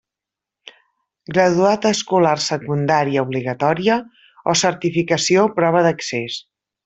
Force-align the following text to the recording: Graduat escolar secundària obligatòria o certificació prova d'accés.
Graduat 1.33 1.83
escolar 1.89 2.31
secundària 2.45 3.25
obligatòria 3.27 3.99
o 4.55 4.57
certificació 4.63 5.45
prova 5.61 5.85
d'accés. 5.91 6.41